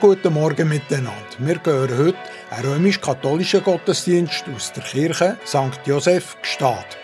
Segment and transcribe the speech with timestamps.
[0.00, 1.12] Guten Morgen miteinander.
[1.38, 2.18] Wir gehören heute
[2.50, 5.80] einen römisch-katholischen Gottesdienst aus der Kirche St.
[5.86, 6.96] Josef Gstaad.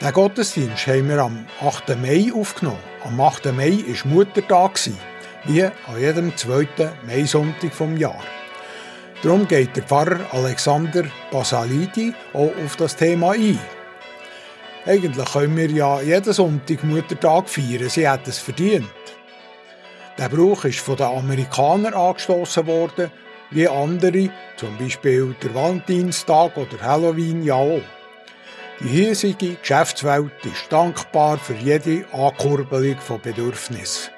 [0.00, 2.00] Den Gottesdienst haben wir am 8.
[2.00, 2.78] Mai aufgenommen.
[3.04, 3.52] Am 8.
[3.52, 4.80] Mai war Muttertag,
[5.44, 8.24] wie an jedem zweiten Maisonntag vom Jahr.
[9.22, 13.58] Darum geht der Pfarrer Alexander Basalidi auch auf das Thema ein.
[14.86, 18.88] Eigentlich können wir ja jeden Sonntag Muttertag feiern, sie hat es verdient.
[20.18, 23.12] Der Brauch ist von den Amerikanern angestoßen worden,
[23.52, 27.80] wie andere, zum Beispiel der Valentinstag oder Halloween ja auch.
[28.80, 34.10] Die hiesige Geschäftswelt ist dankbar für jede Ankurbelung von Bedürfnissen.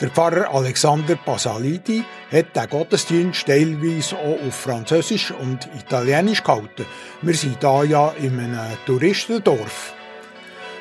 [0.00, 6.86] Der Pfarrer Alexander Pasalidi hat den Gottesdienst teilweise auch auf Französisch und Italienisch gehalten.
[7.22, 9.94] Wir sind hier ja in einem Touristendorf.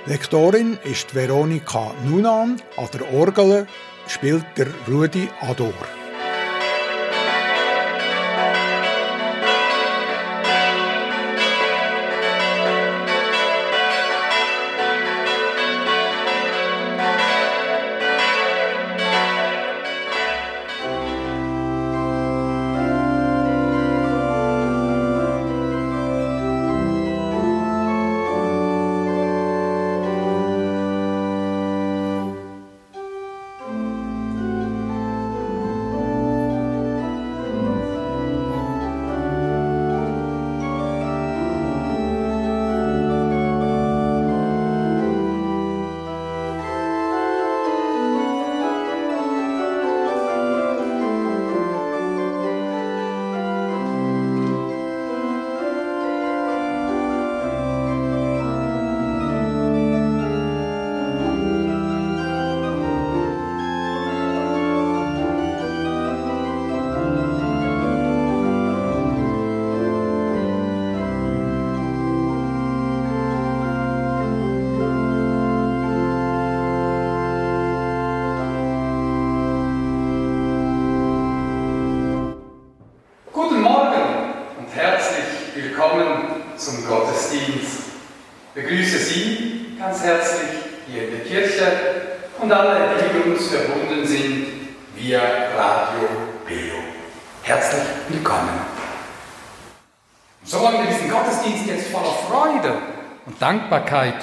[0.07, 3.67] Lektorin ist Veronika Nunan, an der Orgel
[4.07, 5.96] spielt der Rudi Ador.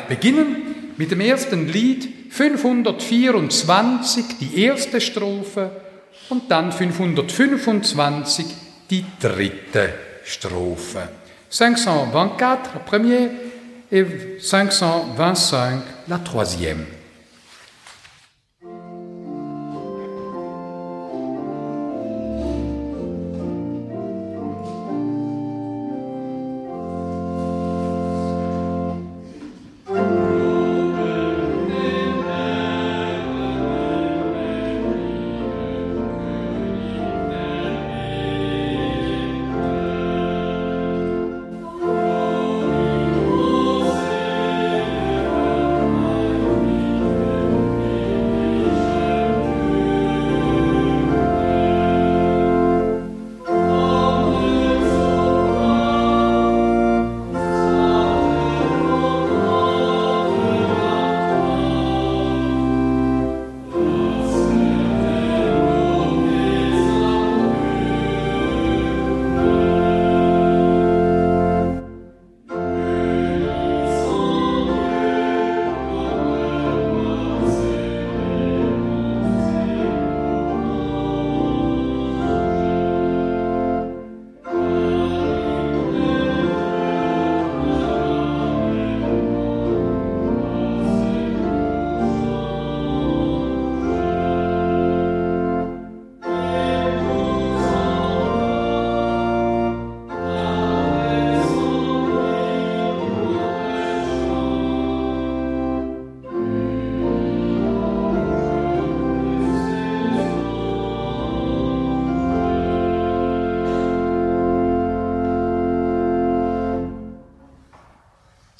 [0.09, 5.71] Beginnen mit dem ersten Lied 524, die erste Strophe
[6.29, 8.47] und dann 525,
[8.91, 9.95] die dritte
[10.25, 11.09] Strophe.
[11.51, 13.31] 524, la première,
[13.91, 16.87] et 525, la troisième.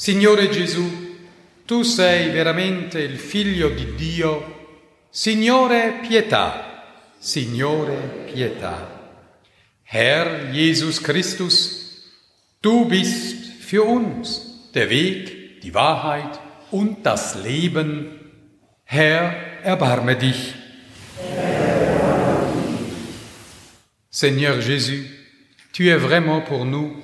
[0.05, 0.87] Signore Gesù,
[1.65, 4.77] tu sei veramente il figlio di Dio.
[5.09, 7.09] Signore, pietà.
[7.17, 9.17] Signore, pietà.
[9.83, 12.05] Herr Jesus Christus,
[12.61, 16.39] du bist für uns der Weg, die Wahrheit
[16.71, 18.11] und das Leben.
[18.85, 20.55] Herr, erbarme dich.
[24.11, 25.07] Seigneur Jésus,
[25.73, 26.95] tu es vraiment pour nous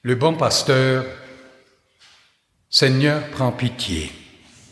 [0.00, 1.04] le bon pasteur.
[2.70, 4.10] Seigneur, prends pitié.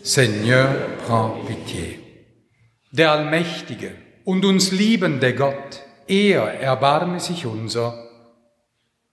[0.02, 0.68] Seigneur,
[1.06, 1.98] prends pitié.
[2.92, 3.92] Der allmächtige
[4.24, 8.06] und uns liebende Gott, er erbarme sich unser.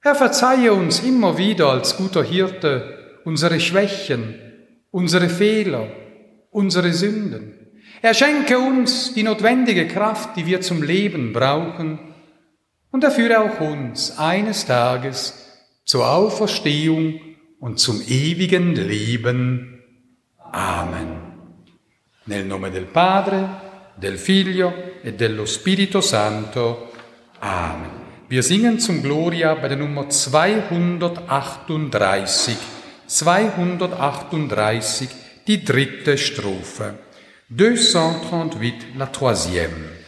[0.01, 4.35] Er verzeihe uns immer wieder als guter Hirte unsere Schwächen,
[4.91, 5.87] unsere Fehler,
[6.51, 7.53] unsere Sünden.
[8.01, 11.99] Er schenke uns die notwendige Kraft, die wir zum Leben brauchen,
[12.91, 15.53] und er führe auch uns eines Tages
[15.85, 17.32] zur Auferstehung
[17.63, 19.81] und zum ewigen Leben.
[20.51, 21.31] Amen.
[22.25, 23.47] Nel nome del Padre,
[23.95, 26.91] del Figlio e dello Spirito Santo.
[27.39, 28.01] Amen.
[28.27, 32.57] Wir singen zum Gloria bei der Nummer 238,
[33.07, 35.07] 238,
[35.47, 36.99] die dritte Strophe.
[37.47, 40.02] 238, la troisième.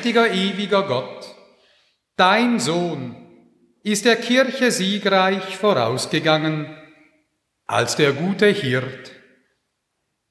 [0.00, 1.34] Allmächtiger, ewiger Gott,
[2.16, 3.16] dein Sohn
[3.82, 6.74] ist der Kirche siegreich vorausgegangen
[7.66, 9.12] als der gute Hirt.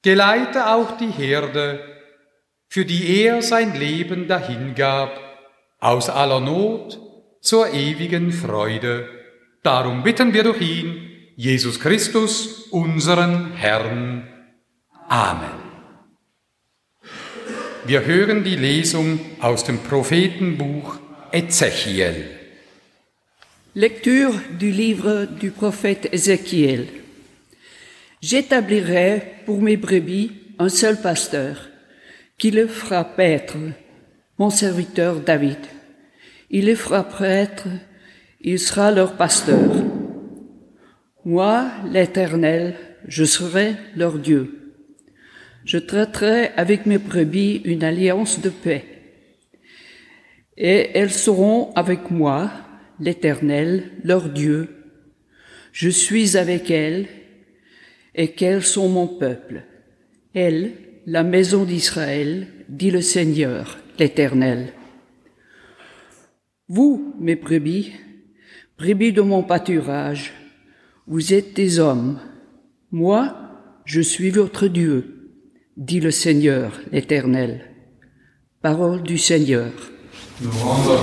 [0.02, 1.84] Geleite auch die Herde,
[2.68, 5.20] für die er sein Leben dahingab,
[5.78, 6.98] aus aller Not
[7.40, 9.08] zur ewigen Freude.
[9.62, 14.28] Darum bitten wir durch ihn, Jesus Christus, unseren Herrn.
[15.08, 15.59] Amen.
[17.86, 19.18] Wir hören die Lesung.
[23.74, 26.88] Lecture du livre du prophète Ézéchiel.
[28.20, 31.70] J'établirai pour mes brebis un seul pasteur,
[32.36, 33.56] qui le fera paître,
[34.38, 35.58] mon serviteur David.
[36.50, 37.68] Il le fera prêtre,
[38.42, 39.70] il sera leur pasteur.
[41.24, 42.76] Moi, l'Éternel,
[43.08, 44.59] je serai leur Dieu.
[45.70, 48.84] Je traiterai avec mes brebis une alliance de paix.
[50.56, 52.50] Et elles seront avec moi,
[52.98, 54.68] l'Éternel, leur Dieu.
[55.70, 57.06] Je suis avec elles,
[58.16, 59.62] et qu'elles sont mon peuple.
[60.34, 60.72] Elles,
[61.06, 64.72] la maison d'Israël, dit le Seigneur, l'Éternel.
[66.66, 67.92] Vous, mes brebis,
[68.76, 70.32] brebis de mon pâturage,
[71.06, 72.18] vous êtes des hommes.
[72.90, 73.36] Moi,
[73.84, 75.18] je suis votre Dieu
[75.80, 77.64] dit le Seigneur l'Éternel.
[78.60, 79.70] Parole du Seigneur.
[80.42, 81.00] Nous rendons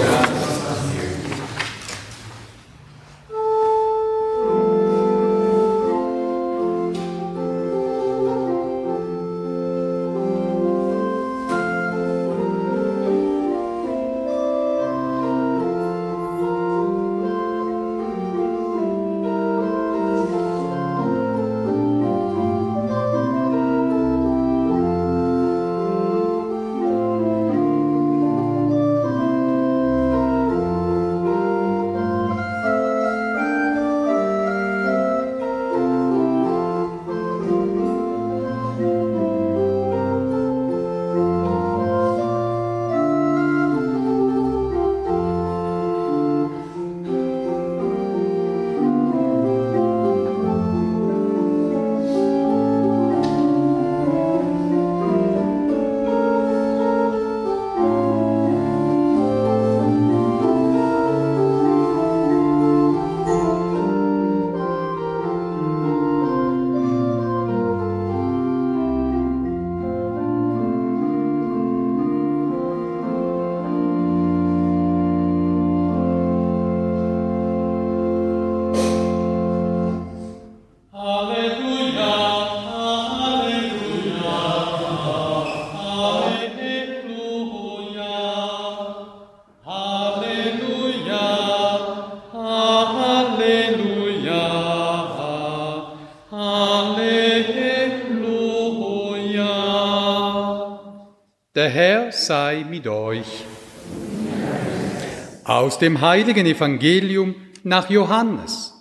[105.81, 108.73] Dem heiligen Evangelium nach Johannes.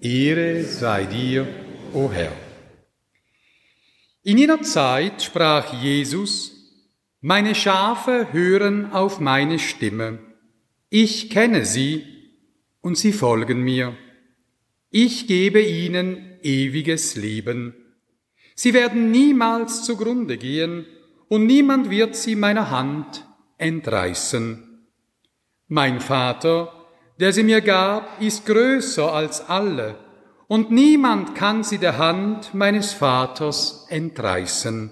[0.00, 1.48] Ehre sei dir,
[1.92, 2.32] o Herr.
[4.22, 6.52] In jener Zeit sprach Jesus,
[7.20, 10.20] Meine Schafe hören auf meine Stimme.
[10.90, 12.04] Ich kenne sie
[12.82, 13.96] und sie folgen mir.
[14.90, 17.74] Ich gebe ihnen ewiges Leben.
[18.54, 20.86] Sie werden niemals zugrunde gehen,
[21.28, 23.26] und niemand wird sie meiner Hand
[23.58, 24.67] entreißen.
[25.68, 26.72] Mein Vater,
[27.20, 29.96] der sie mir gab, ist größer als alle,
[30.46, 34.90] und niemand kann sie der Hand meines Vaters entreißen.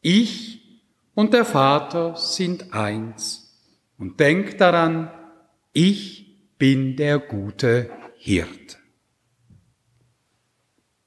[0.00, 0.80] Ich
[1.14, 3.60] und der Vater sind eins,
[3.98, 5.10] und denkt daran,
[5.72, 8.78] ich bin der gute Hirt.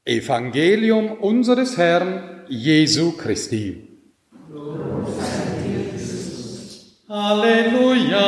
[0.03, 3.87] Evangelium unseres Herrn Jesu Christi.
[7.09, 8.19] Halleluja,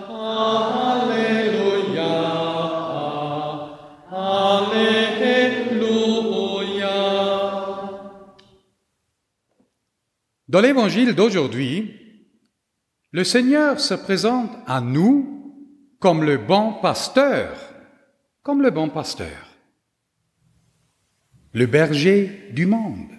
[0.09, 1.55] Halleluja,
[4.11, 5.29] Halleluja.
[10.49, 11.95] Dans l'évangile d'aujourd'hui,
[13.13, 15.45] le Seigneur se présente à nous
[16.01, 17.68] comme le bon pasteur,
[18.49, 19.47] comme le bon pasteur,
[21.53, 23.11] le berger du monde.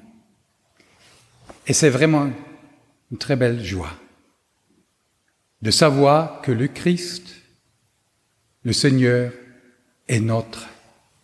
[1.67, 2.31] Et c'est vraiment
[3.11, 3.93] une très belle joie
[5.61, 7.27] de savoir que le Christ,
[8.63, 9.31] le Seigneur,
[10.07, 10.67] est notre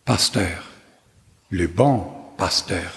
[0.04, 0.70] pasteur,
[1.50, 2.06] le bon
[2.38, 2.94] pasteur.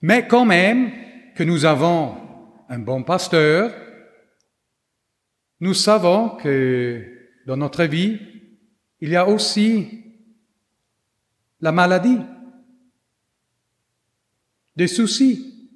[0.00, 0.92] Mais quand même
[1.34, 2.16] que nous avons
[2.68, 3.74] un bon pasteur,
[5.58, 7.04] nous savons que
[7.48, 8.30] dans notre vie,
[9.00, 10.04] il y a aussi
[11.60, 12.18] la maladie,
[14.76, 15.68] des soucis,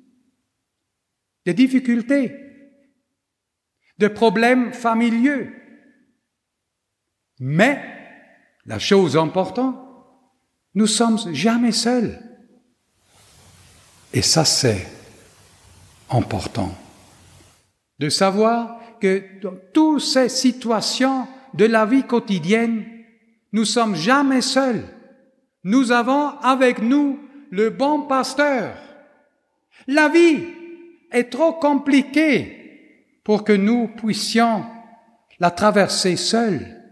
[1.44, 2.34] des difficultés,
[3.98, 5.46] des problèmes familiaux.
[7.40, 7.82] Mais
[8.66, 9.76] la chose importante,
[10.74, 12.18] nous sommes jamais seuls.
[14.12, 14.86] Et ça, c'est
[16.08, 16.74] important
[17.98, 22.93] de savoir que dans toutes ces situations de la vie quotidienne,
[23.54, 24.82] nous sommes jamais seuls.
[25.62, 27.20] Nous avons avec nous
[27.52, 28.76] le bon pasteur.
[29.86, 30.42] La vie
[31.12, 34.64] est trop compliquée pour que nous puissions
[35.38, 36.82] la traverser seuls.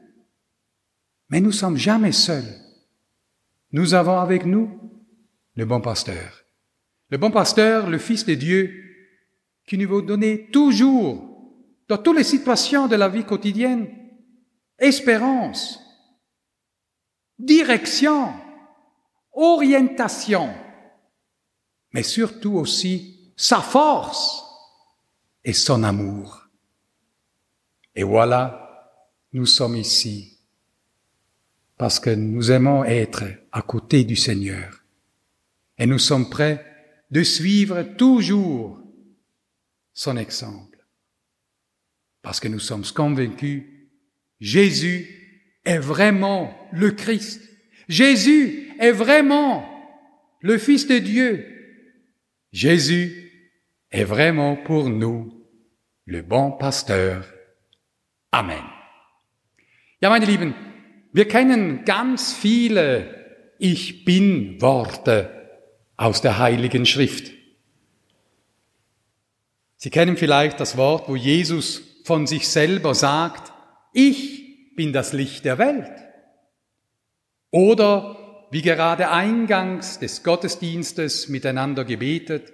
[1.31, 2.55] Mais nous sommes jamais seuls.
[3.73, 4.71] Nous avons avec nous
[5.57, 6.45] le bon pasteur.
[7.11, 8.73] Le bon pasteur, le Fils de Dieu,
[9.67, 11.29] qui nous veut donner toujours
[11.89, 13.89] dans toutes les situations de la vie quotidienne,
[14.79, 15.81] espérance,
[17.45, 18.33] direction,
[19.33, 20.55] orientation,
[21.93, 24.43] mais surtout aussi sa force
[25.45, 26.49] et son amour.
[27.95, 28.99] Et voilà,
[29.33, 30.39] nous sommes ici
[31.77, 34.85] parce que nous aimons être à côté du Seigneur
[35.79, 36.65] et nous sommes prêts
[37.11, 38.79] de suivre toujours
[39.93, 40.73] son exemple
[42.23, 43.65] parce que nous sommes convaincus,
[44.41, 45.22] Jésus
[45.65, 47.43] est vraiment le Christ.
[47.89, 49.69] Jésus est vraiment
[50.41, 51.47] le Fils de Dieu.
[52.53, 53.31] Jésus
[53.91, 55.33] est vraiment pour nous
[56.07, 57.25] le bon Pasteur.
[58.31, 58.65] Amen.
[60.01, 60.55] Ja, meine Lieben,
[61.13, 63.23] wir kennen ganz viele
[63.59, 65.31] Ich bin Worte
[65.97, 67.31] aus der Heiligen Schrift.
[69.77, 73.53] Sie kennen vielleicht das Wort, wo Jesus von sich selber sagt,
[73.93, 74.42] ich
[74.77, 75.93] bin das Licht der Welt.
[77.51, 82.53] Oder wie gerade eingangs des Gottesdienstes miteinander gebetet,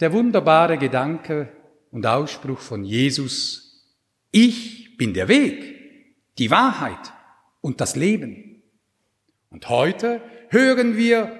[0.00, 1.52] der wunderbare Gedanke
[1.90, 3.86] und Ausspruch von Jesus,
[4.30, 5.76] ich bin der Weg,
[6.38, 7.12] die Wahrheit
[7.60, 8.62] und das Leben.
[9.50, 11.32] Und heute hören wir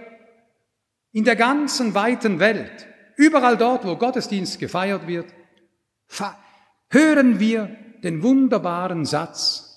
[1.13, 2.87] in der ganzen weiten Welt,
[3.17, 5.27] überall dort, wo Gottesdienst gefeiert wird,
[6.91, 9.69] hören wir den wunderbaren Satz,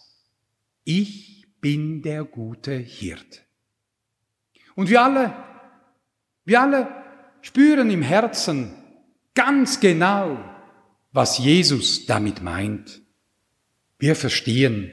[0.83, 3.43] ich bin der gute Hirt.
[4.75, 5.33] Und wir alle,
[6.45, 6.87] wir alle
[7.41, 8.73] spüren im Herzen
[9.33, 10.37] ganz genau,
[11.11, 13.01] was Jesus damit meint.
[13.99, 14.91] Wir verstehen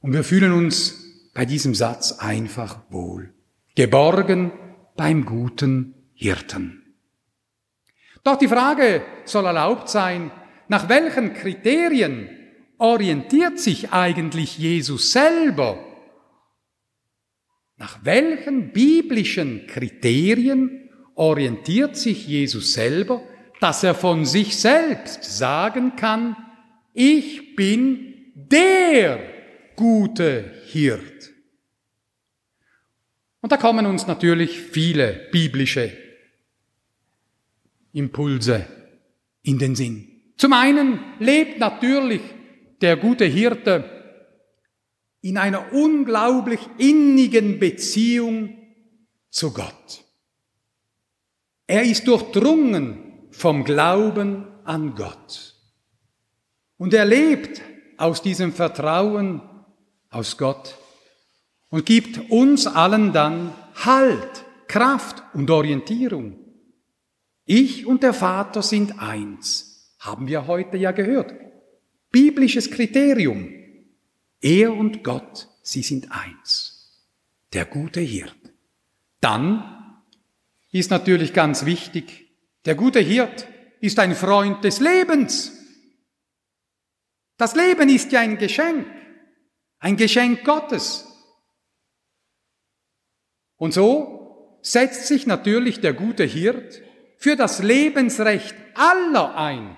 [0.00, 3.32] und wir fühlen uns bei diesem Satz einfach wohl,
[3.74, 4.52] geborgen
[4.96, 6.82] beim guten Hirten.
[8.24, 10.32] Doch die Frage soll erlaubt sein,
[10.68, 12.28] nach welchen Kriterien
[12.78, 15.82] orientiert sich eigentlich Jesus selber?
[17.76, 23.22] Nach welchen biblischen Kriterien orientiert sich Jesus selber,
[23.60, 26.36] dass er von sich selbst sagen kann,
[26.92, 29.20] ich bin der
[29.76, 31.32] gute Hirt.
[33.40, 35.92] Und da kommen uns natürlich viele biblische
[37.92, 38.66] Impulse
[39.42, 40.32] in den Sinn.
[40.36, 42.20] Zum einen lebt natürlich
[42.80, 43.84] der gute Hirte
[45.20, 48.56] in einer unglaublich innigen Beziehung
[49.30, 50.04] zu Gott.
[51.66, 55.54] Er ist durchdrungen vom Glauben an Gott.
[56.78, 57.60] Und er lebt
[57.96, 59.42] aus diesem Vertrauen
[60.10, 60.76] aus Gott
[61.70, 63.52] und gibt uns allen dann
[63.84, 66.38] Halt, Kraft und Orientierung.
[67.44, 71.34] Ich und der Vater sind eins, haben wir heute ja gehört.
[72.16, 73.52] Biblisches Kriterium.
[74.40, 77.04] Er und Gott, sie sind eins.
[77.52, 78.34] Der gute Hirt.
[79.20, 80.00] Dann
[80.72, 82.32] ist natürlich ganz wichtig,
[82.64, 83.46] der gute Hirt
[83.82, 85.52] ist ein Freund des Lebens.
[87.36, 88.86] Das Leben ist ja ein Geschenk,
[89.78, 91.06] ein Geschenk Gottes.
[93.58, 96.80] Und so setzt sich natürlich der gute Hirt
[97.18, 99.76] für das Lebensrecht aller ein.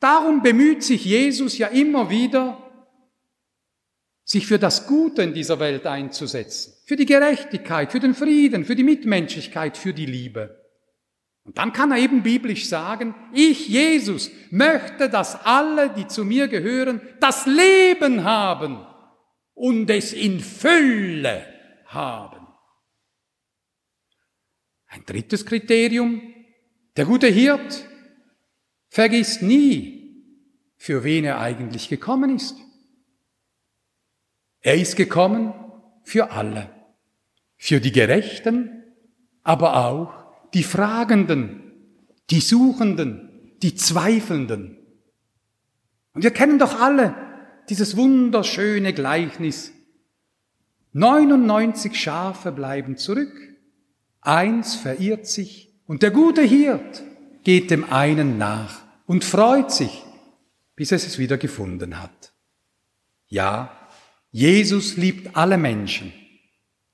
[0.00, 2.64] Darum bemüht sich Jesus ja immer wieder,
[4.24, 8.76] sich für das Gute in dieser Welt einzusetzen, für die Gerechtigkeit, für den Frieden, für
[8.76, 10.58] die Mitmenschlichkeit, für die Liebe.
[11.44, 16.46] Und dann kann er eben biblisch sagen, ich, Jesus, möchte, dass alle, die zu mir
[16.46, 18.86] gehören, das Leben haben
[19.54, 21.46] und es in Fülle
[21.86, 22.46] haben.
[24.88, 26.20] Ein drittes Kriterium,
[26.98, 27.87] der gute Hirt
[28.88, 30.24] vergisst nie,
[30.76, 32.56] für wen er eigentlich gekommen ist.
[34.60, 35.54] Er ist gekommen
[36.02, 36.70] für alle,
[37.56, 38.82] für die Gerechten,
[39.42, 40.12] aber auch
[40.52, 41.72] die Fragenden,
[42.30, 44.78] die Suchenden, die Zweifelnden.
[46.12, 47.14] Und wir kennen doch alle
[47.68, 49.72] dieses wunderschöne Gleichnis.
[50.92, 53.34] 99 Schafe bleiben zurück,
[54.20, 57.02] eins verirrt sich und der gute Hirt
[57.44, 60.04] geht dem einen nach und freut sich,
[60.76, 62.32] bis es es wieder gefunden hat.
[63.26, 63.88] Ja,
[64.30, 66.12] Jesus liebt alle Menschen,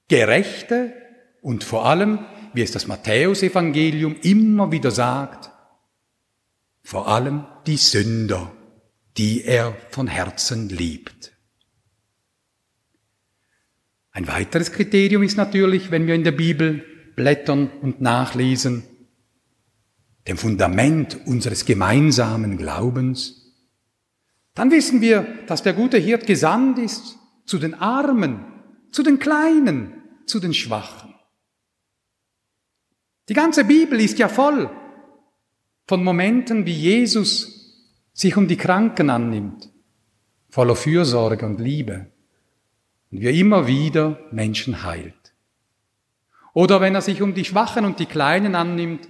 [0.08, 0.94] Gerechte
[1.42, 2.20] und vor allem
[2.54, 5.50] wie es das Matthäusevangelium immer wieder sagt,
[6.82, 8.52] vor allem die Sünder,
[9.16, 11.32] die er von Herzen liebt.
[14.12, 16.84] Ein weiteres Kriterium ist natürlich, wenn wir in der Bibel
[17.16, 18.84] blättern und nachlesen,
[20.26, 23.52] dem Fundament unseres gemeinsamen Glaubens,
[24.54, 28.44] dann wissen wir, dass der gute Hirt gesandt ist zu den Armen,
[28.90, 29.92] zu den Kleinen,
[30.26, 31.14] zu den Schwachen.
[33.28, 34.70] Die ganze Bibel ist ja voll
[35.86, 37.54] von Momenten, wie Jesus
[38.12, 39.70] sich um die Kranken annimmt,
[40.48, 42.12] voller Fürsorge und Liebe,
[43.10, 45.34] und wie er immer wieder Menschen heilt.
[46.52, 49.08] Oder wenn er sich um die Schwachen und die Kleinen annimmt,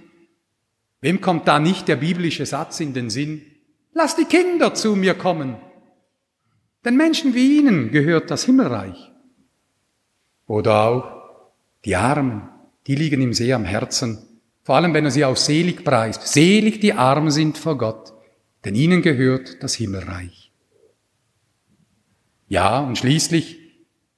[1.05, 3.43] wem kommt da nicht der biblische Satz in den Sinn?
[3.93, 5.55] Lass die Kinder zu mir kommen.
[6.83, 9.11] Den Menschen wie ihnen gehört das Himmelreich.
[10.47, 11.51] Oder auch
[11.85, 12.49] die Armen,
[12.87, 14.17] die liegen ihm sehr am Herzen,
[14.63, 16.27] vor allem wenn er sie auch selig preist.
[16.27, 18.11] Selig die Armen sind vor Gott,
[18.63, 20.51] denn ihnen gehört das Himmelreich.
[22.47, 23.59] Ja, und schließlich,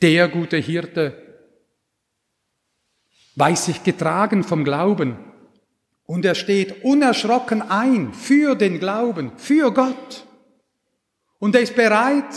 [0.02, 1.22] der gute Hirte
[3.36, 5.27] weiß sich getragen vom Glauben
[6.08, 10.26] und er steht unerschrocken ein für den Glauben, für Gott.
[11.38, 12.34] Und er ist bereit,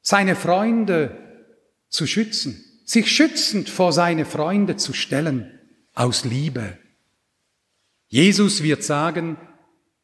[0.00, 1.18] seine Freunde
[1.88, 5.50] zu schützen sich schützend vor seine Freunde zu stellen,
[5.94, 6.78] aus Liebe.
[8.08, 9.36] Jesus wird sagen,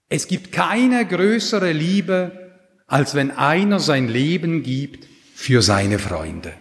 [0.09, 6.53] es gibt keine größere Liebe, als wenn einer sein Leben gibt für seine Freunde.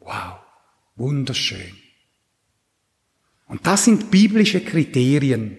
[0.00, 0.38] Wow,
[0.96, 1.81] wunderschön.
[3.52, 5.58] Und das sind biblische Kriterien,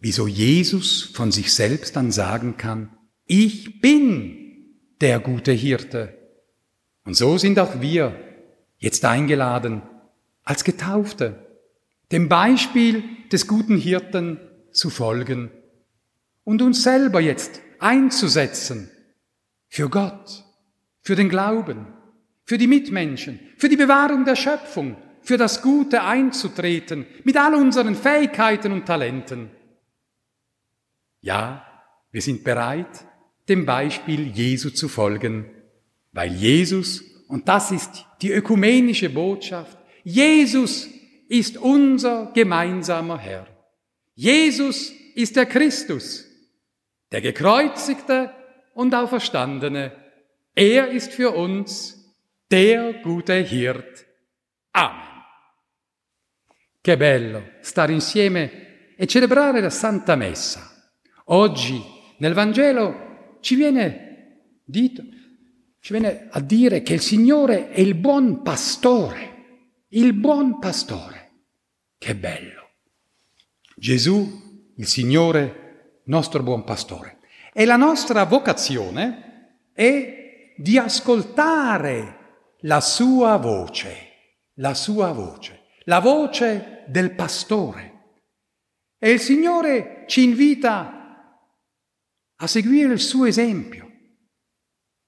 [0.00, 2.90] wieso Jesus von sich selbst dann sagen kann,
[3.26, 6.18] ich bin der gute Hirte.
[7.04, 8.16] Und so sind auch wir
[8.78, 9.82] jetzt eingeladen,
[10.42, 11.46] als Getaufte,
[12.10, 14.40] dem Beispiel des guten Hirten
[14.72, 15.52] zu folgen
[16.42, 18.90] und uns selber jetzt einzusetzen
[19.68, 20.44] für Gott,
[21.00, 21.86] für den Glauben,
[22.44, 24.96] für die Mitmenschen, für die Bewahrung der Schöpfung,
[25.28, 29.50] für das Gute einzutreten, mit all unseren Fähigkeiten und Talenten.
[31.20, 31.66] Ja,
[32.10, 33.04] Wir sind bereit,
[33.50, 35.50] dem Beispiel Jesu zu folgen,
[36.12, 40.88] weil Jesus, und das ist die ökumenische Botschaft, Jesus
[41.28, 43.46] ist unser gemeinsamer Herr.
[44.14, 46.24] Jesus ist der Christus,
[47.12, 48.32] der gekreuzigte
[48.72, 49.92] und auferstandene.
[50.54, 52.16] Er ist für uns
[52.50, 54.06] der gute Hirt.
[54.72, 55.07] Amen.
[56.80, 60.92] Che bello stare insieme e celebrare la Santa Messa.
[61.26, 61.82] Oggi
[62.18, 65.02] nel Vangelo ci viene, dito,
[65.80, 71.26] ci viene a dire che il Signore è il buon pastore, il buon pastore.
[71.98, 72.70] Che bello.
[73.76, 77.18] Gesù, il Signore, nostro buon pastore.
[77.52, 82.16] E la nostra vocazione è di ascoltare
[82.62, 83.94] la sua voce,
[84.54, 85.57] la sua voce,
[85.88, 87.86] la voce del pastore.
[88.98, 91.42] E il Signore ci invita
[92.36, 93.86] a seguire il suo esempio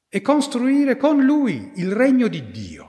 [0.09, 2.87] e costruire con Lui il regno di Dio.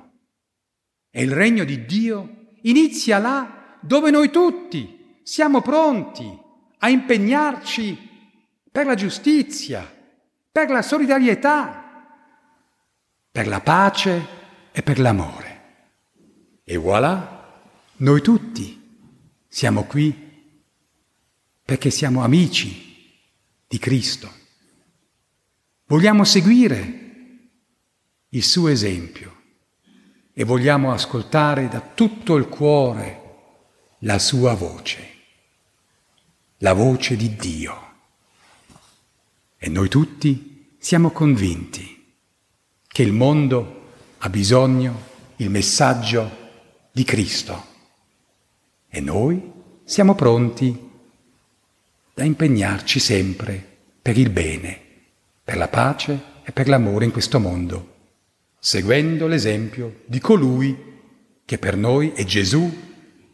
[1.09, 6.39] E il regno di Dio inizia là dove noi tutti siamo pronti
[6.79, 8.09] a impegnarci
[8.71, 9.85] per la giustizia,
[10.49, 12.07] per la solidarietà,
[13.29, 14.27] per la pace
[14.71, 15.49] e per l'amore.
[16.63, 17.40] E voilà,
[18.01, 18.79] noi tutti
[19.47, 20.29] siamo qui
[21.63, 23.09] perché siamo amici
[23.67, 24.31] di Cristo.
[25.85, 26.99] Vogliamo seguire
[28.29, 29.39] il suo esempio
[30.33, 33.19] e vogliamo ascoltare da tutto il cuore
[33.99, 35.09] la sua voce,
[36.57, 37.89] la voce di Dio.
[39.57, 42.15] E noi tutti siamo convinti
[42.87, 46.39] che il mondo ha bisogno il messaggio
[46.91, 47.69] di Cristo
[48.93, 49.51] e noi
[49.85, 50.89] siamo pronti
[52.13, 53.65] da impegnarci sempre
[54.01, 54.79] per il bene,
[55.41, 57.93] per la pace e per l'amore in questo mondo,
[58.59, 60.89] seguendo l'esempio di colui
[61.45, 62.69] che per noi è Gesù,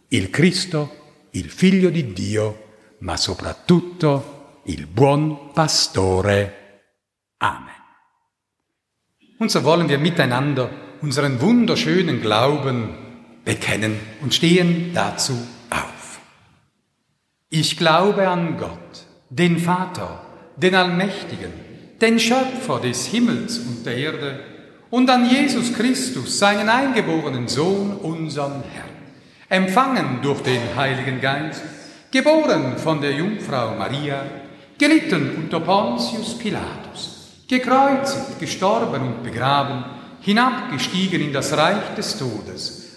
[0.09, 2.65] il Cristo, il Figlio di Dio,
[2.99, 6.83] ma soprattutto il buon Pastore.
[7.37, 7.73] Amen.
[9.39, 10.69] Und so wollen wir miteinander
[11.01, 13.06] unseren wunderschönen Glauben
[13.47, 15.37] bekennen und stehen dazu
[17.49, 20.21] ich glaube an Gott, den Vater,
[20.57, 21.53] den Allmächtigen,
[22.01, 24.39] den Schöpfer des Himmels und der Erde,
[24.89, 28.89] und an Jesus Christus, seinen eingeborenen Sohn, unseren Herrn,
[29.47, 31.61] empfangen durch den Heiligen Geist,
[32.11, 34.25] geboren von der Jungfrau Maria,
[34.77, 39.85] gelitten unter Pontius Pilatus, gekreuzigt, gestorben und begraben,
[40.19, 42.86] hinabgestiegen in das Reich des Todes,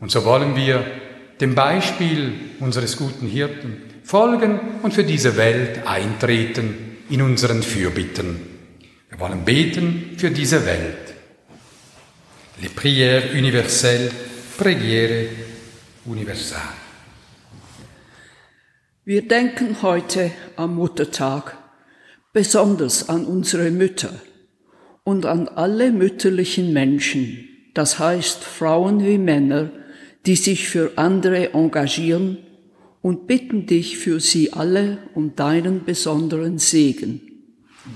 [0.00, 0.84] Und so wollen wir
[1.40, 8.40] dem Beispiel unseres guten Hirten folgen und für diese Welt eintreten in unseren Fürbitten.
[9.08, 11.14] Wir wollen beten für diese Welt.
[12.60, 14.12] Les prières universelles,
[14.58, 15.26] prière
[16.04, 16.80] universale.
[19.04, 21.56] Wir denken heute am Muttertag
[22.32, 24.12] besonders an unsere Mütter
[25.04, 29.70] und an alle mütterlichen Menschen, das heißt Frauen wie Männer,
[30.26, 32.38] die sich für andere engagieren
[33.02, 37.20] und bitten dich für sie alle um deinen besonderen Segen.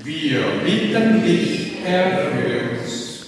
[0.03, 3.27] Wir bitten dich, Herr, für uns.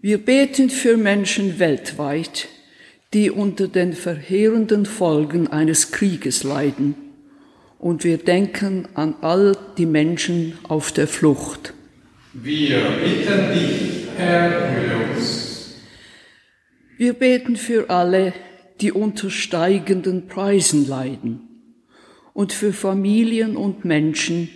[0.00, 2.48] Wir beten für Menschen weltweit,
[3.12, 6.94] die unter den verheerenden Folgen eines Krieges leiden.
[7.78, 11.74] Und wir denken an all die Menschen auf der Flucht.
[12.32, 15.35] Wir bitten dich, Herr, für uns.
[16.96, 18.32] Wir beten für alle,
[18.80, 21.40] die unter steigenden Preisen leiden
[22.32, 24.48] und für Familien und Menschen,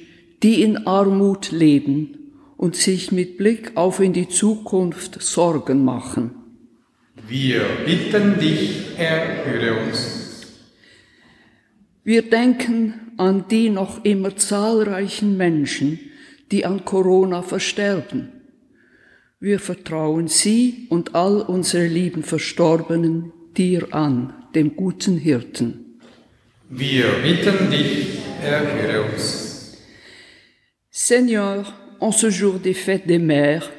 [0.42, 6.30] die in Armut leben und sich mit Blick auf in die Zukunft Sorgen machen.
[7.28, 10.46] Wir bitten dich, erhöre uns.
[12.04, 16.00] Wir denken an die noch immer zahlreichen Menschen,
[16.50, 18.39] die an Corona versterben
[19.40, 25.98] wir vertrauen sie und all unsere lieben Verstorbenen dir an, dem guten Hirten.
[26.68, 29.78] Wir bitten dich, erhöre uns.
[30.90, 33.70] Seigneur, en ce jour des fêtes des mères,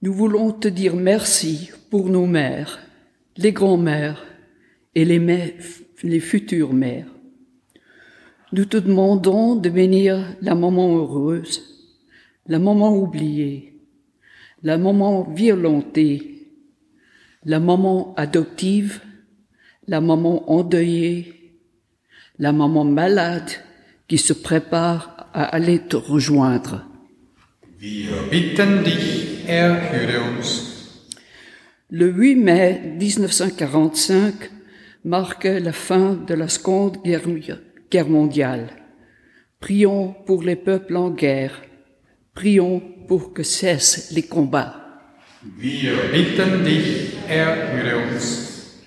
[0.00, 2.78] nous voulons te dire merci pour nos mères,
[3.36, 4.24] les grands-mères
[4.94, 5.52] et les, mères,
[6.02, 7.06] les futures mères.
[8.52, 11.62] Nous te demandons de bénir la maman heureuse,
[12.46, 13.69] la maman oubliée,
[14.62, 16.48] la maman violentée,
[17.44, 19.00] la maman adoptive,
[19.86, 21.58] la maman endeuillée,
[22.38, 23.50] la maman malade
[24.08, 26.84] qui se prépare à aller te rejoindre.
[29.48, 30.70] Erhöre uns.
[31.88, 34.50] Le 8 mai 1945
[35.04, 36.98] marque la fin de la Seconde
[37.90, 38.68] guerre mondiale.
[39.58, 41.62] Prions pour les peuples en guerre.
[42.34, 44.72] Prions pour que cessent les combats.
[45.58, 48.78] Wir bitten dich, erhöre uns.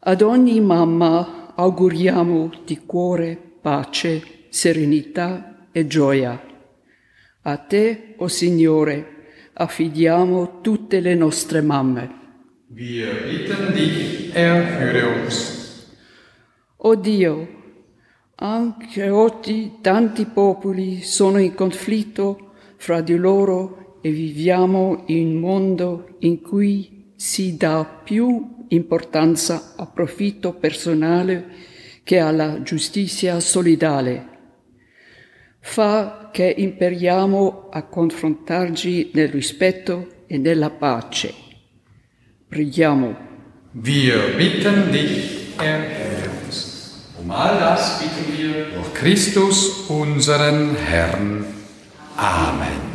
[0.00, 6.38] Ad ogni mamma auguriamo di cuore pace, serenità e gioia.
[7.44, 9.06] A te, o oh Signore,
[9.54, 12.10] affidiamo tutte le nostre mamme.
[12.66, 15.94] Wir bitten dich, erhöre uns.
[16.76, 17.48] O oh Dio,
[18.34, 22.47] anche oggi tanti popoli sono in conflitto
[22.78, 29.92] fra di loro e viviamo in un mondo in cui si dà più importanza al
[29.92, 31.46] profitto personale
[32.04, 34.36] che alla giustizia solidale.
[35.60, 41.34] Fa che imperiamo a confrontarci nel rispetto e nella pace.
[42.48, 43.26] Preghiamo.
[43.72, 47.12] Wir bitten dich, erhöre uns.
[47.20, 51.57] Um all das bitten wir durch Christus, unseren Herrn.
[52.18, 52.87] Amen.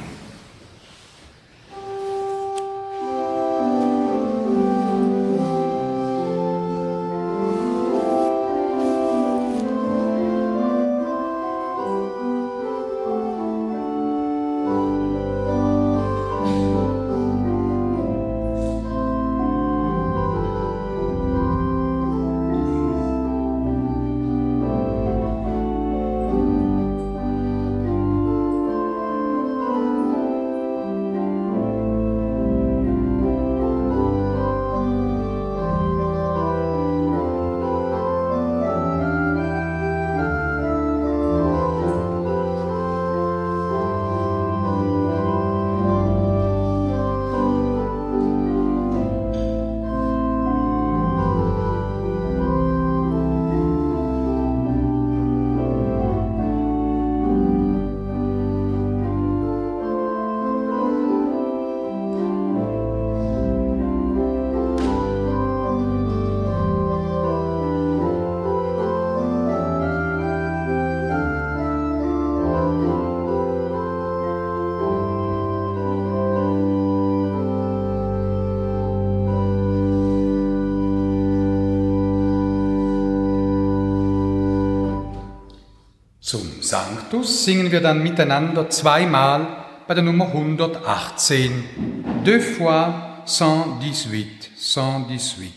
[87.14, 89.46] Zum Sanctus singen wir dann miteinander zweimal
[89.88, 92.24] bei der Nummer 118.
[92.26, 92.92] Deux fois
[93.40, 95.54] 118, 118.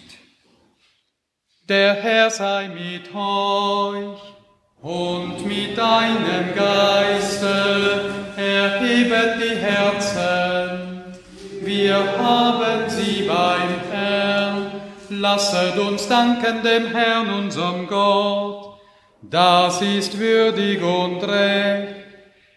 [1.66, 4.20] Der Herr sei mit euch
[4.82, 11.14] und mit deinem Geiste, erhebet die Herzen.
[11.62, 14.72] Wir haben sie beim Herrn.
[15.08, 18.65] Lasset uns danken dem Herrn, unserem Gott.
[19.30, 21.94] Das ist würdig und recht.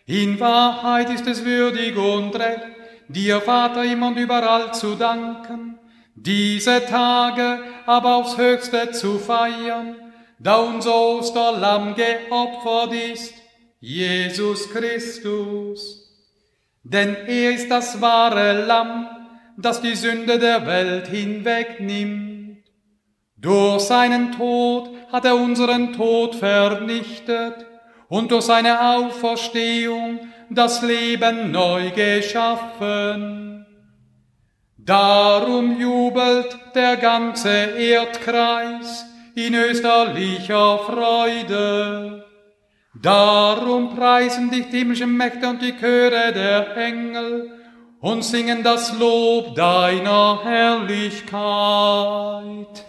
[0.05, 2.67] In Wahrheit ist es würdig und recht,
[3.07, 5.79] dir Vater immer und überall zu danken,
[6.15, 9.95] diese Tage aber aufs höchste zu feiern,
[10.37, 13.33] da unser Osterlamm geopfert ist,
[13.79, 16.09] Jesus Christus.
[16.83, 19.07] Denn er ist das wahre Lamm,
[19.57, 22.63] das die Sünde der Welt hinwegnimmt.
[23.37, 27.65] Durch seinen Tod hat er unseren Tod vernichtet
[28.07, 30.19] und durch seine Auferstehung
[30.49, 33.65] das Leben neu geschaffen.
[34.77, 42.25] Darum jubelt der ganze Erdkreis in österlicher Freude.
[42.99, 47.51] Darum preisen dich die himmlischen Mächte und die Chöre der Engel
[48.01, 52.88] und singen das Lob deiner Herrlichkeit.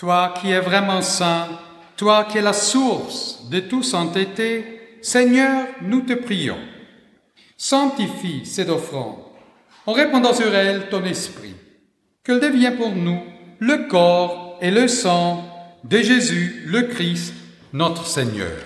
[0.00, 1.46] Toi qui es vraiment saint,
[1.94, 6.56] toi qui es la source de toute sainteté, Seigneur, nous te prions.
[7.58, 9.18] Sanctifie cette offrande
[9.84, 11.54] en répandant sur elle ton esprit,
[12.24, 13.20] qu'elle devienne pour nous
[13.58, 15.44] le corps et le sang
[15.84, 17.34] de Jésus, le Christ,
[17.74, 18.56] notre Seigneur.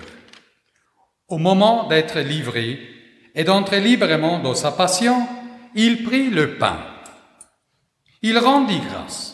[1.27, 2.79] Au moment d'être livré
[3.33, 5.27] et d'entrer librement dans sa passion,
[5.75, 6.79] il prit le pain.
[8.21, 9.33] Il rendit grâce.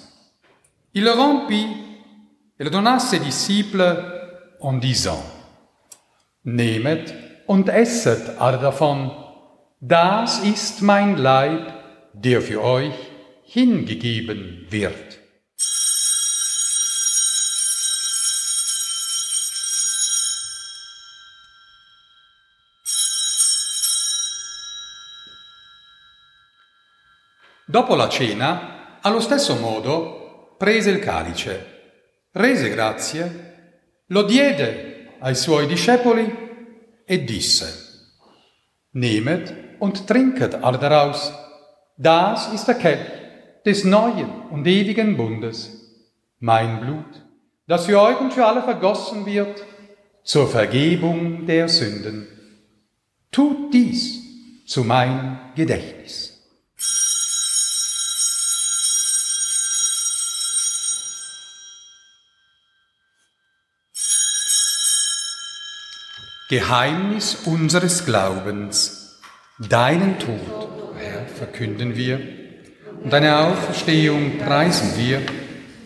[0.96, 1.68] Il le rompit
[2.64, 3.98] le donna ses disciples
[4.60, 5.24] en disant,
[6.44, 7.14] Nehmet
[7.48, 9.12] und esset alle davon,
[9.80, 11.74] das ist mein Leib,
[12.14, 12.94] der für euch
[13.46, 15.20] hingegeben wird.
[27.68, 31.81] Dopo la cena, allo stesso modo, prese il calice,
[32.32, 36.50] rese grazie, lo diede ai suoi discepoli
[37.06, 37.90] e disse,
[38.92, 41.32] Nehmet und trinket alle daraus,
[41.96, 43.22] das ist der Kelch
[43.66, 45.70] des neuen und ewigen Bundes,
[46.40, 47.26] mein Blut,
[47.68, 49.64] das für euch und für alle vergossen wird,
[50.24, 52.28] zur Vergebung der Sünden.
[53.32, 54.22] Tut dies
[54.66, 56.31] zu meinem Gedächtnis.
[66.52, 69.22] Geheimnis unseres Glaubens.
[69.58, 72.20] Deinen Tod, Herr, verkünden wir
[73.02, 75.22] und deine Auferstehung preisen wir,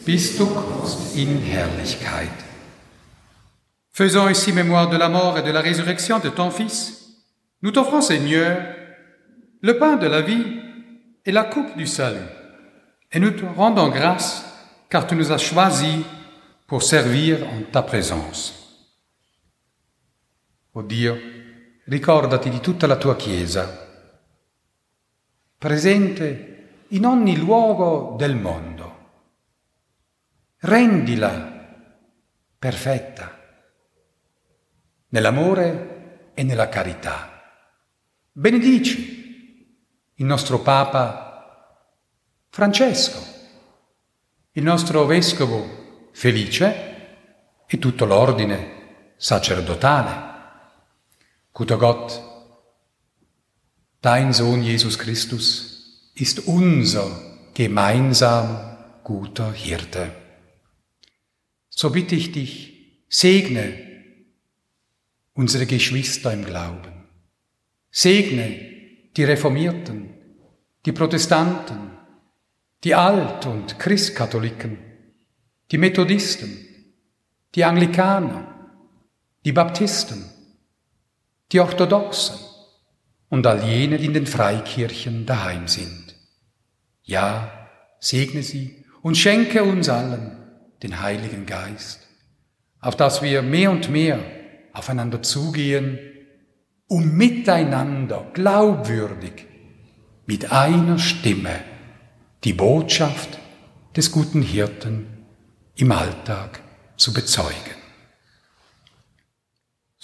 [0.07, 2.31] bis du kommst in Herrlichkeit.
[3.91, 7.13] Faisons ici mémoire de la mort et de la résurrection de ton Fils.
[7.61, 8.57] Nous t'offrons, Seigneur,
[9.61, 10.47] le pain de la vie
[11.23, 12.31] et la coupe du salut.
[13.11, 14.43] Et nous te rendons grâce
[14.89, 15.99] car tu nous as choisis
[16.65, 18.64] pour servir en ta présence.
[20.77, 21.17] O Dio,
[21.85, 23.87] ricordati di tutta la tua Chiesa,
[25.57, 28.93] presente in ogni luogo del mondo.
[30.57, 31.65] Rendila
[32.59, 33.39] perfetta
[35.07, 37.41] nell'amore e nella carità.
[38.33, 39.79] Benedici
[40.15, 41.87] il nostro Papa
[42.49, 43.19] Francesco,
[44.51, 50.33] il nostro Vescovo Felice e tutto l'ordine sacerdotale.
[51.55, 52.21] Guter Gott,
[54.01, 57.09] dein Sohn Jesus Christus ist unser
[57.53, 60.11] gemeinsam guter Hirte.
[61.69, 63.73] So bitte ich dich, segne
[65.33, 67.05] unsere Geschwister im Glauben.
[67.89, 68.59] Segne
[69.15, 70.09] die Reformierten,
[70.85, 71.91] die Protestanten,
[72.83, 74.77] die Alt- und Christkatholiken,
[75.71, 76.67] die Methodisten,
[77.55, 78.73] die Anglikaner,
[79.45, 80.34] die Baptisten,
[81.55, 82.35] die Orthodoxen
[83.29, 86.13] und all jene, die in den Freikirchen daheim sind.
[87.03, 87.69] Ja,
[88.01, 90.37] segne sie und schenke uns allen
[90.83, 92.01] den Heiligen Geist,
[92.81, 94.19] auf dass wir mehr und mehr
[94.73, 95.97] aufeinander zugehen,
[96.87, 99.45] um miteinander glaubwürdig
[100.25, 101.61] mit einer Stimme
[102.43, 103.39] die Botschaft
[103.95, 105.07] des guten Hirten
[105.77, 106.59] im Alltag
[106.97, 107.84] zu bezeugen.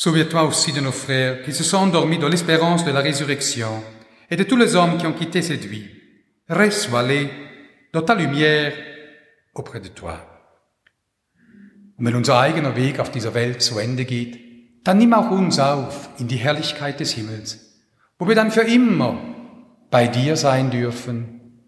[0.04, 3.84] Souviens-toi aussi de nos frères qui se sont endormis dans l'espérance de la résurrection
[4.32, 5.86] et de tous les hommes qui ont quitté cette vie.
[6.50, 7.30] Reçois-les
[7.94, 8.74] dans ta lumière
[9.54, 10.18] auprès de toi.
[12.00, 14.40] Und wenn unser eigener Weg auf dieser Welt zu Ende geht,
[14.84, 17.60] dann nimm auch uns auf in die Herrlichkeit des Himmels,
[18.18, 19.22] wo wir dann für immer
[19.92, 21.62] bei dir sein dürfen,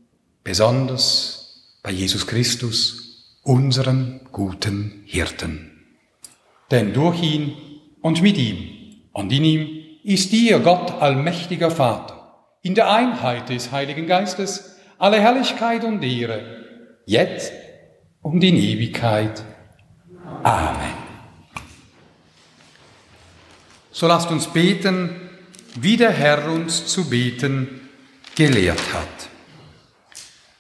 [0.44, 5.70] besonders bei Jesus Christus, unserem guten Hirten.
[6.72, 7.73] Denn durch ihn
[8.04, 8.70] und mit ihm
[9.14, 9.70] und in ihm
[10.04, 16.66] ist dir, Gott allmächtiger Vater, in der Einheit des Heiligen Geistes, alle Herrlichkeit und Ehre,
[17.06, 17.54] jetzt
[18.22, 19.43] und in Ewigkeit.
[20.43, 20.93] Amen.
[23.91, 25.30] So lasst uns beten,
[25.80, 27.89] wie der Herr uns zu beten
[28.36, 29.30] gelehrt hat.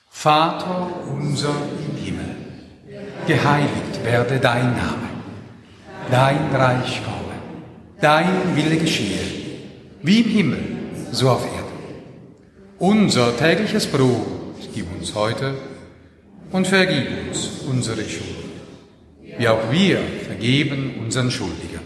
[0.09, 2.35] Vater unser im Himmel,
[3.27, 5.09] geheiligt werde dein Name,
[6.09, 7.22] dein Reich komme
[8.03, 9.23] dein Wille geschehe,
[10.01, 10.63] wie im Himmel,
[11.11, 11.63] so auf Erden.
[12.77, 15.53] Unser tägliches Brot gib uns heute
[16.51, 18.51] und vergib uns unsere Schuld,
[19.37, 21.79] wie auch wir vergeben unseren Schuldigen.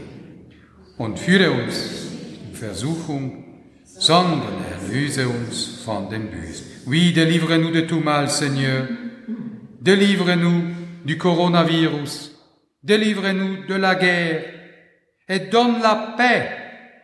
[0.98, 2.08] Und führe uns
[2.50, 3.44] in Versuchung,
[3.86, 6.66] sondern erlöse uns von dem Bösen.
[6.88, 8.88] Oui, délivre-nous de tout mal, Seigneur.
[9.80, 10.64] Délivre-nous
[11.06, 12.32] du coronavirus.
[12.82, 14.57] Délivre-nous de la guerre
[15.30, 16.50] et donne la paix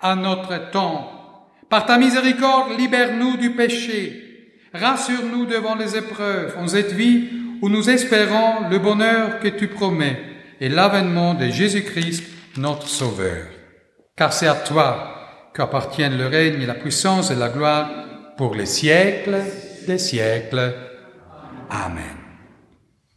[0.02, 1.50] à notre temps.
[1.70, 4.52] Par ta miséricorde, libère-nous du péché.
[4.74, 7.30] Rassure-nous devant les épreuves en cette vie
[7.62, 10.20] où nous espérons le bonheur que tu promets
[10.60, 12.24] et l'avènement de Jésus-Christ,
[12.58, 13.48] notre Sauveur.
[14.16, 17.90] Car c'est à toi qu'appartiennent le règne, la puissance et la gloire
[18.38, 19.42] pour les siècles
[19.88, 20.74] des siècles.
[21.70, 22.18] Amen.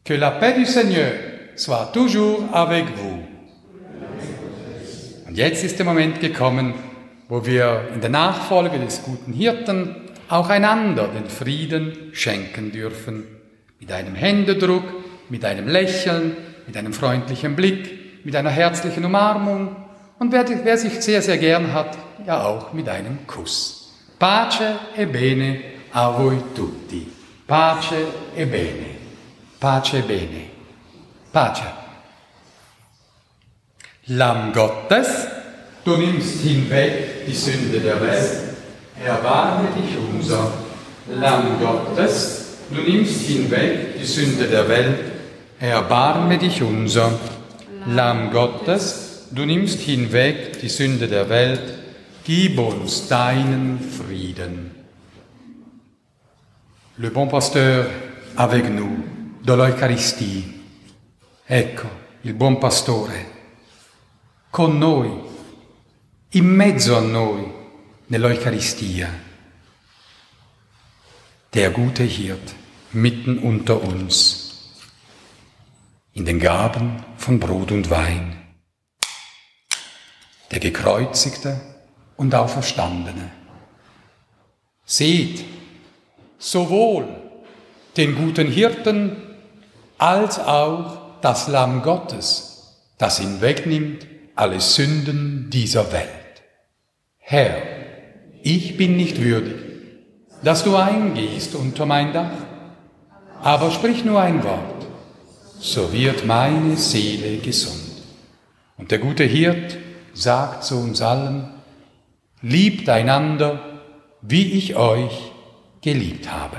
[0.05, 1.13] Que la paix du Seigneur
[1.57, 3.36] soit toujours avec vous.
[5.37, 6.73] Jetzt ist der Moment gekommen,
[7.29, 9.95] wo wir in der Nachfolge des guten Hirten
[10.31, 13.25] auch einander den Frieden schenken dürfen.
[13.79, 14.85] Mit einem Händedruck,
[15.29, 19.77] mit einem Lächeln, mit einem freundlichen Blick, mit einer herzlichen Umarmung
[20.19, 23.93] und wer, wer sich sehr, sehr gern hat, ja auch mit einem Kuss.
[24.19, 25.61] Pace e bene
[25.93, 27.13] a voi tutti.
[27.47, 28.87] Pace e bene.
[29.61, 30.45] Pace e bene.
[31.31, 31.86] Pace.
[34.09, 35.27] Lamm Gottes,
[35.85, 38.55] du nimmst hinweg die Sünde der Welt,
[39.05, 40.53] erbarme dich unser.
[41.11, 45.01] Lamm Gottes, du nimmst hinweg die Sünde der Welt,
[45.59, 47.19] erbarme dich unser.
[47.87, 51.75] Lamm Gottes, du nimmst hinweg die Sünde der Welt,
[52.25, 54.71] gib uns deinen Frieden.
[56.99, 57.87] Le bon pasteur
[58.37, 59.03] avec nous
[59.45, 60.45] dans l'Eucharistie.
[61.49, 61.89] Ecco,
[62.23, 63.36] il buon pastore
[64.57, 65.11] con noi,
[66.31, 67.45] in mezzo a noi,
[68.07, 69.07] nell'Eucharistia.
[71.53, 72.55] Der gute Hirt
[72.93, 74.81] mitten unter uns,
[76.13, 78.57] in den Gaben von Brot und Wein.
[80.51, 81.61] Der gekreuzigte
[82.17, 83.31] und auferstandene.
[84.87, 85.45] Seht
[86.39, 87.07] sowohl
[87.99, 89.19] den guten Hirten
[89.99, 96.43] als auch das Lamm Gottes, das ihn wegnimmt alle Sünden dieser Welt.
[97.19, 97.57] Herr,
[98.43, 99.57] ich bin nicht würdig,
[100.45, 102.31] dass du eingehst unter mein Dach,
[103.43, 104.87] aber sprich nur ein Wort,
[105.59, 107.81] so wird meine Seele gesund.
[108.77, 109.79] Und der gute Hirt
[110.13, 111.55] sagt zu uns allen,
[112.43, 113.81] liebt einander,
[114.21, 115.33] wie ich euch
[115.81, 116.59] geliebt habe.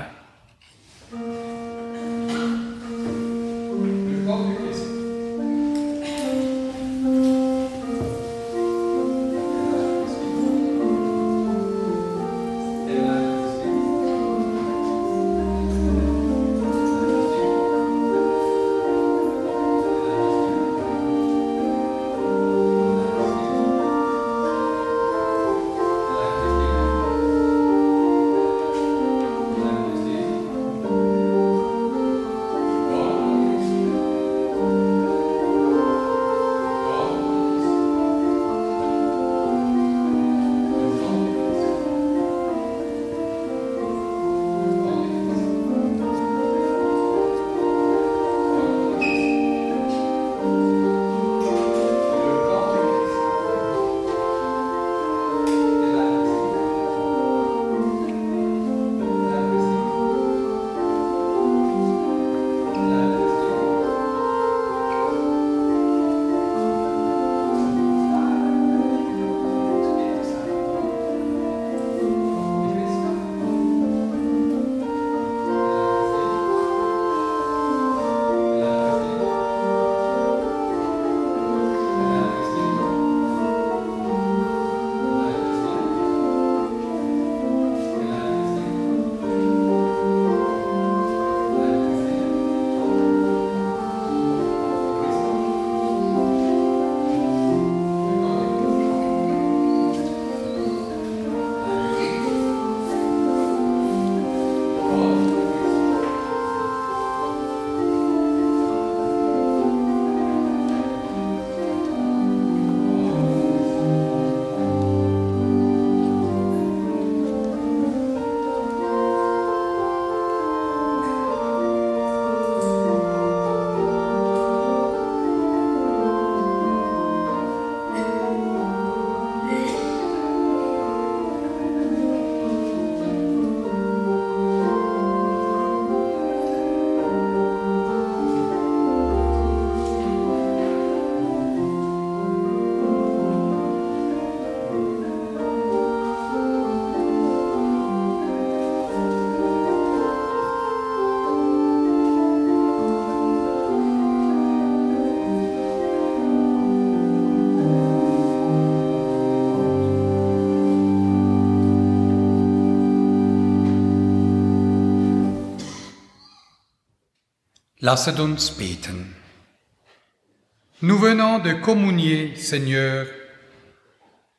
[170.82, 173.06] Nous venons de communier, Seigneur,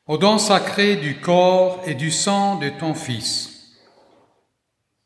[0.06, 3.76] au don sacré du corps et du sang de ton Fils.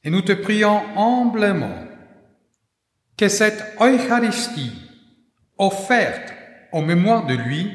[0.02, 1.86] Et nous te prions humblement
[3.16, 4.72] que cette Eucharistie
[5.56, 6.34] offerte
[6.72, 7.72] en mémoire de lui,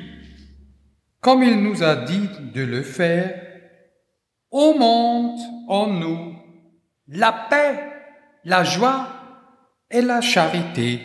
[1.20, 3.42] comme il nous a dit de le faire,
[4.52, 6.36] augmente en nous
[7.08, 7.80] la paix,
[8.44, 9.19] la joie
[9.90, 11.00] et la charité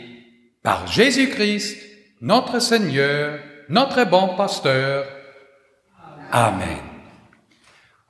[0.63, 1.77] par Jésus-Christ,
[2.21, 5.07] notre Seigneur, notre bon Pasteur.
[6.31, 6.79] Amen.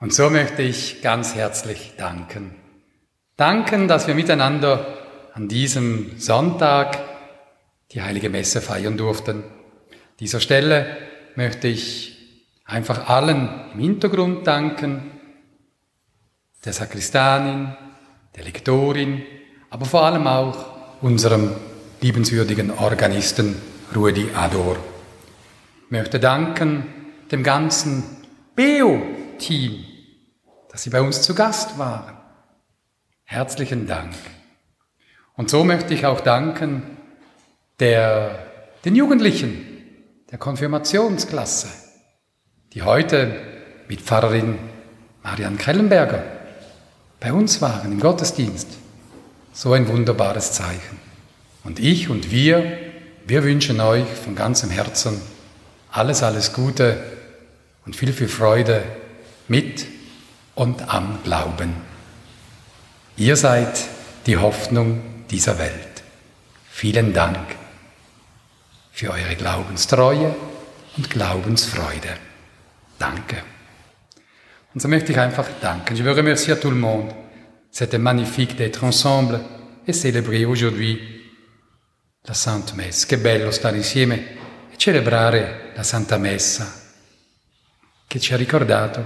[0.00, 2.54] Und so möchte ich ganz herzlich danken.
[3.36, 4.98] Danken, dass wir miteinander
[5.32, 6.98] an diesem Sonntag
[7.92, 9.42] die heilige Messe feiern durften.
[9.42, 9.50] An
[10.20, 10.96] dieser Stelle
[11.36, 12.14] möchte ich
[12.64, 15.10] einfach allen im Hintergrund danken,
[16.64, 17.76] der Sakristanin,
[18.36, 19.22] der Lektorin,
[19.74, 20.56] aber vor allem auch
[21.02, 21.50] unserem
[22.00, 23.60] liebenswürdigen Organisten
[23.92, 24.76] Rudi Ador.
[25.86, 26.86] Ich möchte danken
[27.32, 28.04] dem ganzen
[28.54, 29.84] BEO-Team,
[30.70, 32.16] dass Sie bei uns zu Gast waren.
[33.24, 34.14] Herzlichen Dank.
[35.36, 36.96] Und so möchte ich auch danken
[37.80, 38.46] der,
[38.84, 39.66] den Jugendlichen
[40.30, 41.66] der Konfirmationsklasse,
[42.74, 43.34] die heute
[43.88, 44.56] mit Pfarrerin
[45.24, 46.22] Marianne Kellenberger
[47.18, 48.83] bei uns waren im Gottesdienst.
[49.54, 50.98] So ein wunderbares Zeichen.
[51.62, 52.76] Und ich und wir,
[53.24, 55.20] wir wünschen euch von ganzem Herzen
[55.92, 57.02] alles, alles Gute
[57.86, 58.82] und viel, viel Freude
[59.46, 59.86] mit
[60.56, 61.72] und am Glauben.
[63.16, 63.78] Ihr seid
[64.26, 65.00] die Hoffnung
[65.30, 66.02] dieser Welt.
[66.68, 67.54] Vielen Dank
[68.92, 70.34] für eure Glaubenstreue
[70.96, 72.16] und Glaubensfreude.
[72.98, 73.36] Danke.
[74.74, 75.94] Und so möchte ich einfach danken.
[75.94, 77.14] Je veux remercier tout le monde.
[77.76, 79.40] C'était magnifique d'être ensemble
[79.84, 80.96] et célébrer aujourd'hui
[82.24, 83.04] la Sainte Messe.
[83.04, 84.14] Che bello stare insieme
[84.70, 86.72] e celebrare la Santa Messa,
[88.06, 89.04] che ci ha ricordato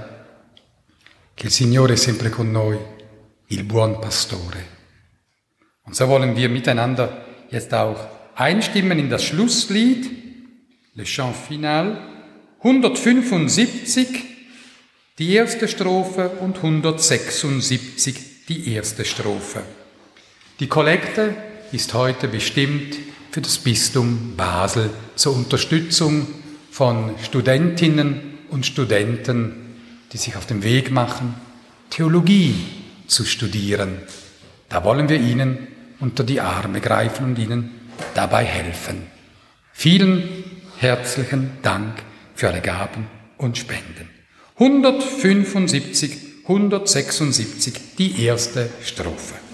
[1.33, 2.79] che il Signore è sempre con noi,
[3.47, 4.62] il buon Pastore.
[5.85, 7.99] Und so wollen wir miteinander jetzt auch
[8.35, 10.11] einstimmen in das Schlusslied,
[10.93, 11.97] Le Chant Final,
[12.62, 14.27] 175,
[15.16, 19.62] die erste Strophe und 176, die erste Strophe.
[20.61, 21.34] Die Kollekte
[21.70, 22.96] ist heute bestimmt
[23.30, 26.26] für das Bistum Basel zur Unterstützung
[26.70, 29.76] von Studentinnen und Studenten,
[30.12, 31.34] die sich auf den Weg machen,
[31.90, 32.55] Theologie
[33.07, 33.99] zu studieren.
[34.68, 35.68] Da wollen wir Ihnen
[36.01, 37.70] unter die Arme greifen und Ihnen
[38.14, 39.07] dabei helfen.
[39.72, 40.44] Vielen
[40.78, 42.03] herzlichen Dank
[42.34, 44.09] für alle Gaben und Spenden.
[44.59, 49.47] 175 176, die erste Strophe.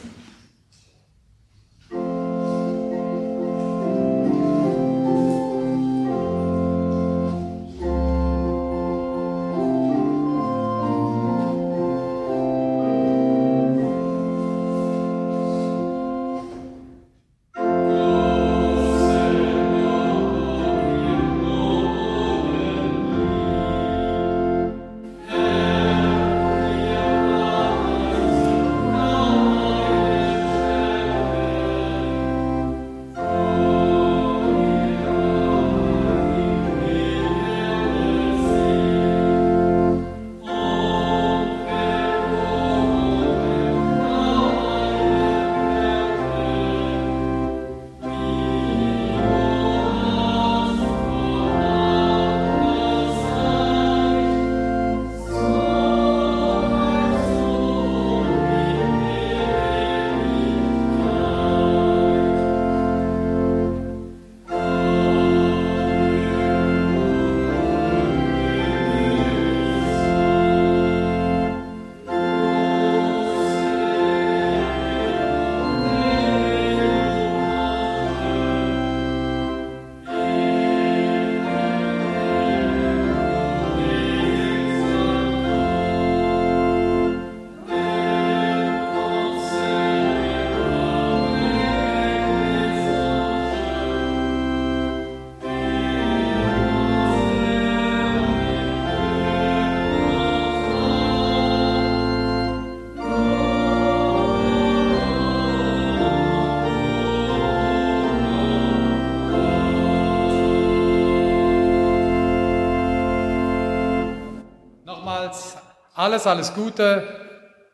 [116.04, 117.02] Alles, alles Gute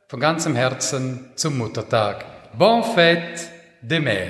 [0.07, 2.24] von ganzem Herzen zum Muttertag.
[2.57, 3.51] Bon fête
[3.83, 4.28] de mer.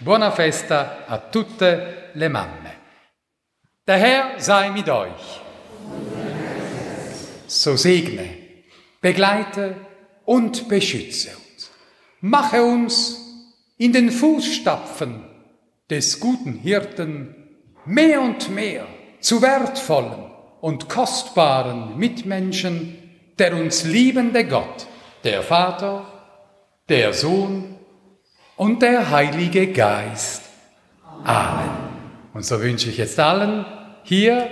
[0.00, 2.72] Buona festa a tutte le mamme.
[3.86, 5.40] Der Herr sei mit euch.
[7.46, 8.30] So segne,
[9.00, 9.76] begleite
[10.24, 11.70] und beschütze uns.
[12.20, 13.16] Mache uns
[13.78, 15.24] in den Fußstapfen
[15.88, 17.32] des guten Hirten
[17.84, 18.88] mehr und mehr
[19.20, 23.05] zu wertvollen und kostbaren Mitmenschen,
[23.38, 24.86] der uns liebende Gott,
[25.24, 26.06] der Vater,
[26.88, 27.76] der Sohn
[28.56, 30.42] und der Heilige Geist.
[31.24, 31.70] Amen.
[32.32, 33.64] Und so wünsche ich jetzt allen
[34.02, 34.48] hier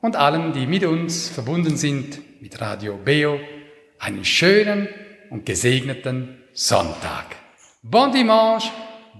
[0.00, 3.38] und allen, die mit uns verbunden sind mit Radio Beo,
[3.98, 4.88] einen schönen
[5.30, 7.36] und gesegneten Sonntag.
[7.82, 8.70] Bon dimanche,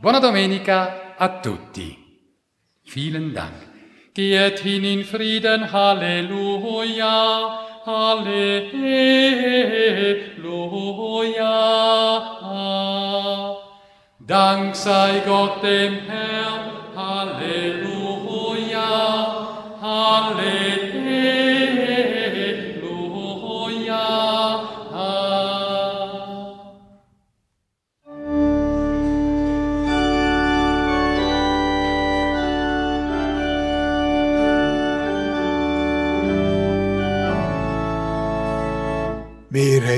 [0.01, 1.97] buona domenica a tutti.
[2.85, 3.73] Vielen Dank.
[4.15, 8.63] Geht hin in Frieden, Halleluja, Halleluja.
[14.21, 17.93] Dank sei Gott dem Herrn, Halleluja.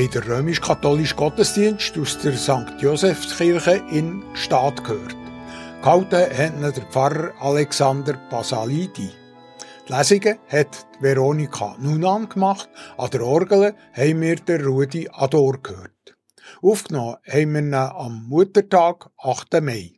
[0.05, 2.80] Haben den römisch-katholischen Gottesdienst aus der St.
[2.80, 5.16] Josefskirche in Gstaad gehört.
[5.82, 9.11] Gehalten hat der Pfarrer Alexander Basalidi.
[9.88, 16.16] Die Lesungen hat Veronika Nunan gemacht, an der Orgel haben wir den Rudi Ador gehört.
[16.62, 19.62] Aufgenommen haben wir ihn am Muttertag, 8.
[19.62, 19.93] Mai.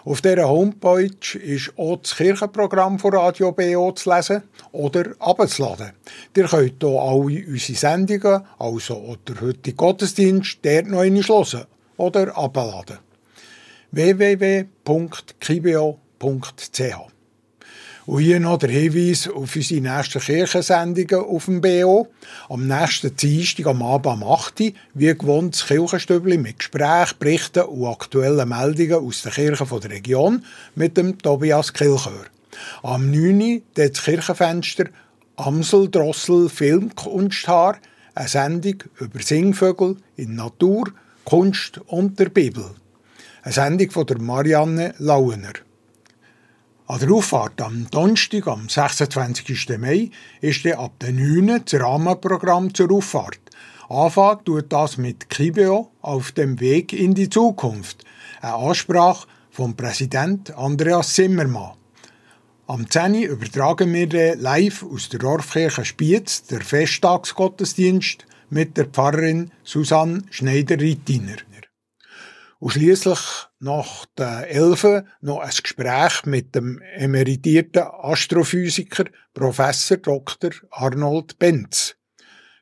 [0.04, 5.94] Auf dieser Homepage ist auch das Kirchenprogramm von Radio BO zu lesen oder abzuladen.
[6.36, 11.64] Ihr könnt hier alle unsere Sendungen, also auch der heutige Gottesdienst, dort noch einmal hören
[11.96, 12.98] oder abladen.
[13.90, 14.68] www.kibio.ch
[18.08, 22.08] und hier noch der Hinweis auf unsere nächsten Kirchensendungen auf dem BO.
[22.48, 24.72] Am nächsten Dienstag am Abend am 8.
[24.94, 30.42] wie gewohnt das Kirchenstübli mit Gesprächen, Berichten und aktuellen Meldungen aus den Kirchen der Region
[30.74, 32.24] mit dem Tobias Kilchör.
[32.82, 33.60] Am 9.
[33.74, 34.86] das Kirchenfenster
[35.36, 37.76] Amsel, Drossel, Filmkunsthaar,
[38.14, 40.92] eine Sendung über Singvögel in Natur,
[41.24, 42.70] Kunst und der Bibel.
[43.42, 45.67] Eine Sendung von der Marianne Lauener.
[46.90, 49.76] An der Auffahrt am Donnerstag, am 26.
[49.78, 50.10] Mai,
[50.40, 51.60] ist dann ab den 9.
[51.62, 53.40] das Rahmenprogramm zur Auffahrt.
[53.90, 58.06] Anfangen tut das mit Kibeo auf dem Weg in die Zukunft.
[58.40, 61.72] Eine Ansprache vom Präsident Andreas Zimmermann.
[62.66, 63.16] Am 10.
[63.16, 71.36] übertragen wir live aus der Dorfkirche Spiez der Festtagsgottesdienst mit der Pfarrerin Susanne Schneider-Rittiner.
[72.60, 73.20] Und schliesslich
[73.60, 80.50] nach den Elfen noch ein Gespräch mit dem emeritierten Astrophysiker Professor Dr.
[80.70, 81.94] Arnold Benz.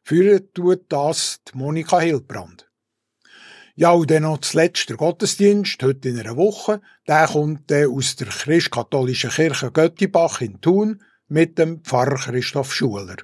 [0.05, 2.71] Führen tut das die Monika Hilbrand.
[3.75, 6.81] Ja, und dann noch zuletzt der Gottesdienst, heute in einer Woche.
[7.07, 13.17] Der kommt dann aus der christkatholischen Kirche Göttibach in Thun mit dem Pfarrer Christoph Schuler.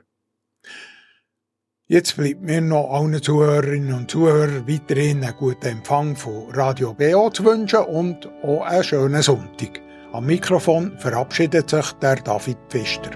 [1.93, 7.29] Jetzt bleibt mir noch allen Zuhörerinnen und Zuhörern weiterhin einen guten Empfang von Radio BO
[7.29, 9.79] zu wünschen und auch einen schönen Sonntag.
[10.11, 13.11] Am Mikrofon verabschiedet sich der David Pfister.